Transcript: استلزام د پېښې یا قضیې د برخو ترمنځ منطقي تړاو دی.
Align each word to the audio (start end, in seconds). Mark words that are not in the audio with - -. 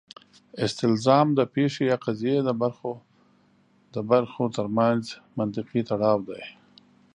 استلزام 0.65 1.27
د 1.35 1.39
پېښې 1.53 1.83
یا 1.91 1.97
قضیې 2.05 2.37
د 3.95 3.97
برخو 4.11 4.43
ترمنځ 4.57 5.03
منطقي 5.37 5.81
تړاو 5.89 6.19
دی. 6.29 6.43